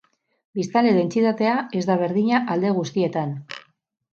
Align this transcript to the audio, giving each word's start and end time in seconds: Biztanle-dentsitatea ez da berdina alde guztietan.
Biztanle-dentsitatea 0.59 1.53
ez 1.81 1.83
da 1.91 1.99
berdina 2.05 2.41
alde 2.55 2.73
guztietan. 2.79 3.37